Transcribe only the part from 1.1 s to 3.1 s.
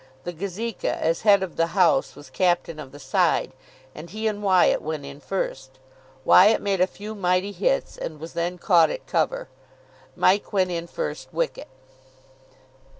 head of the house, was captain of the